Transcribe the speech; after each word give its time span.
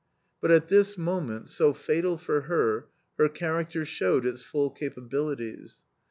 But 0.41 0.49
at 0.49 0.67
this 0.67 0.97
moment, 0.97 1.47
so 1.47 1.73
fatal 1.73 2.17
for 2.17 2.41
her, 2.41 2.87
her 3.19 3.29
character 3.29 3.85
showed 3.85 4.25
its 4.25 4.41
full 4.41 4.71
capabilities. 4.71 5.83